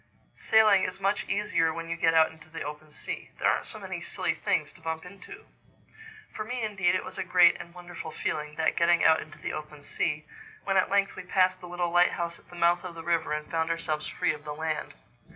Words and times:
"Sailing 0.35 0.81
is 0.83 0.99
much 0.99 1.25
easier 1.29 1.71
when 1.71 1.87
you 1.87 1.95
get 1.95 2.15
out 2.15 2.31
into 2.31 2.49
the 2.49 2.63
open 2.63 2.91
sea. 2.91 3.29
There 3.37 3.47
aren't 3.47 3.67
so 3.67 3.77
many 3.77 4.01
silly 4.01 4.33
things 4.33 4.73
to 4.73 4.81
bump 4.81 5.05
into." 5.05 5.45
For 6.33 6.43
me 6.43 6.63
indeed 6.63 6.95
it 6.95 7.03
was 7.05 7.19
a 7.19 7.23
great 7.23 7.55
and 7.61 7.71
wonderful 7.71 8.09
feeling, 8.09 8.55
that 8.55 8.75
getting 8.75 9.03
out 9.05 9.21
into 9.21 9.37
the 9.37 9.53
open 9.53 9.83
sea, 9.83 10.25
when 10.63 10.75
at 10.75 10.89
length 10.89 11.15
we 11.15 11.21
passed 11.21 11.61
the 11.61 11.67
little 11.69 11.91
lighthouse 11.91 12.39
at 12.39 12.49
the 12.49 12.55
mouth 12.55 12.83
of 12.83 12.95
the 12.95 13.03
river 13.03 13.31
and 13.31 13.51
found 13.51 13.69
ourselves 13.69 14.07
free 14.07 14.33
of 14.33 14.43
the 14.43 14.55
land. 14.55 14.95